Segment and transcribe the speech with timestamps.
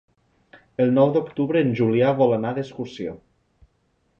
[0.85, 3.15] El nou d'octubre en Julià vol anar d'excursió.